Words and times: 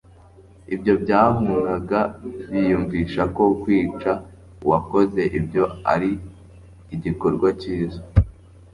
ibyo 0.73 0.93
byahunaga 1.03 2.01
biyumvisha 2.51 3.21
ko 3.35 3.43
kwica 3.61 4.11
uwakoze 4.63 5.21
ibyo 5.37 5.63
ari 5.93 6.11
igikorwa 6.95 7.47
cyiza. 7.61 8.01